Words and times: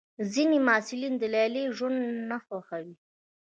ځینې 0.33 0.57
محصلین 0.67 1.13
د 1.17 1.23
لیلیې 1.33 1.63
ژوند 1.77 1.97
نه 2.29 2.37
خوښوي. 2.45 2.95